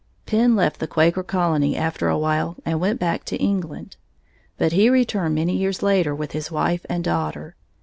Penn 0.25 0.55
left 0.55 0.79
the 0.79 0.87
Quaker 0.87 1.21
colony 1.21 1.77
after 1.77 2.07
a 2.07 2.17
while 2.17 2.57
and 2.65 2.79
went 2.79 2.99
back 2.99 3.23
to 3.25 3.37
England. 3.37 3.97
But 4.57 4.71
he 4.71 4.89
returned 4.89 5.35
many 5.35 5.55
years 5.55 5.83
later 5.83 6.15
with 6.15 6.31
his 6.31 6.49
wife 6.49 6.83
and 6.89 7.03
daughter. 7.03 7.55